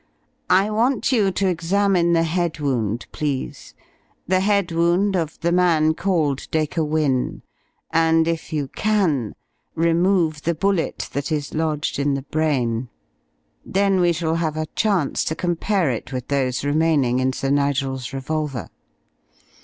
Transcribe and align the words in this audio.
I 0.49 0.71
want 0.71 1.11
you 1.11 1.29
to 1.29 1.47
examine 1.47 2.13
the 2.13 2.23
head 2.23 2.57
wound, 2.59 3.05
please 3.11 3.75
the 4.27 4.39
head 4.39 4.71
wound 4.71 5.15
of 5.15 5.39
the 5.41 5.51
man 5.51 5.93
called 5.93 6.47
Dacre 6.49 6.83
Wynne, 6.83 7.43
and, 7.91 8.27
if 8.27 8.51
you 8.51 8.67
can, 8.67 9.35
remove 9.75 10.41
the 10.41 10.55
bullet 10.55 11.07
that 11.13 11.31
is 11.31 11.53
lodged 11.53 11.99
in 11.99 12.15
the 12.15 12.23
brain. 12.23 12.89
Then 13.63 13.99
we 13.99 14.11
shall 14.11 14.37
have 14.41 14.57
a 14.57 14.65
chance 14.75 15.23
to 15.25 15.35
compare 15.35 15.91
it 15.91 16.11
with 16.11 16.29
those 16.29 16.65
remaining 16.65 17.19
in 17.19 17.31
Sir 17.31 17.51
Nigel's 17.51 18.11
revolver." 18.11 18.69